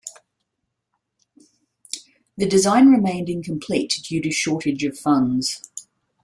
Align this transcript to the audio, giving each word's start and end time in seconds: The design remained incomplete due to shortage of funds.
The 2.37 2.47
design 2.47 2.87
remained 2.89 3.29
incomplete 3.29 4.01
due 4.03 4.19
to 4.23 4.31
shortage 4.31 4.83
of 4.83 4.97
funds. 4.97 5.69